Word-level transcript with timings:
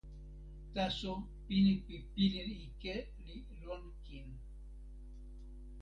taso 0.73 1.11
pini 1.45 1.73
pi 1.85 1.95
pilin 2.13 2.49
ike 2.65 2.95
li 3.25 3.37
lon 3.63 3.83
kin. 4.05 4.27